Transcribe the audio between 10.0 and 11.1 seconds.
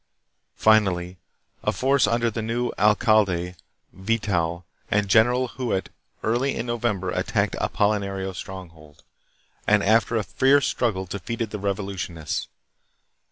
a fierce struggle